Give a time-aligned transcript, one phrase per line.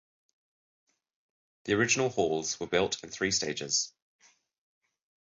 [1.65, 3.93] The original halls were built in three stages.